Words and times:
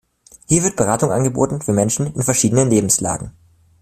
Hier 0.47 0.63
wird 0.63 0.77
Beratung 0.77 1.11
angeboten 1.11 1.61
für 1.61 1.73
Menschen 1.73 2.07
in 2.15 2.23
verschiedenen 2.23 2.71
Lebenslagen. 2.71 3.33